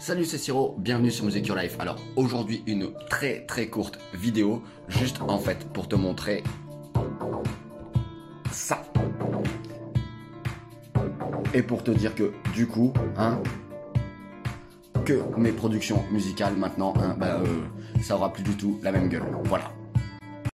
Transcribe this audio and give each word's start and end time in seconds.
Salut 0.00 0.24
c'est 0.24 0.38
Siro, 0.38 0.76
bienvenue 0.78 1.10
sur 1.10 1.24
Music 1.24 1.44
Your 1.48 1.56
Life. 1.56 1.76
Alors 1.80 1.96
aujourd'hui 2.14 2.62
une 2.68 2.92
très 3.10 3.44
très 3.46 3.66
courte 3.66 3.98
vidéo, 4.14 4.62
juste 4.86 5.20
en 5.22 5.38
fait 5.38 5.68
pour 5.72 5.88
te 5.88 5.96
montrer 5.96 6.44
ça. 8.52 8.84
Et 11.52 11.62
pour 11.62 11.82
te 11.82 11.90
dire 11.90 12.14
que 12.14 12.32
du 12.54 12.68
coup, 12.68 12.92
hein, 13.16 13.42
que 15.04 15.20
mes 15.36 15.50
productions 15.50 16.04
musicales 16.12 16.54
maintenant, 16.54 16.94
hein, 16.96 17.16
bah, 17.18 17.40
euh, 17.44 17.64
ça 18.00 18.14
aura 18.14 18.32
plus 18.32 18.44
du 18.44 18.56
tout 18.56 18.78
la 18.84 18.92
même 18.92 19.08
gueule. 19.08 19.26
Voilà. 19.44 19.72